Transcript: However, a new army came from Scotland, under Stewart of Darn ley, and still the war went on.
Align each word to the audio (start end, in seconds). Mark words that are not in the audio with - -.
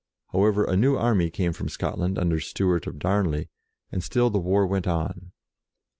However, 0.33 0.63
a 0.65 0.75
new 0.75 0.95
army 0.95 1.29
came 1.29 1.53
from 1.53 1.69
Scotland, 1.69 2.17
under 2.17 2.39
Stewart 2.39 2.87
of 2.87 2.97
Darn 2.97 3.29
ley, 3.29 3.49
and 3.91 4.03
still 4.03 4.31
the 4.31 4.39
war 4.39 4.65
went 4.65 4.87
on. 4.87 5.31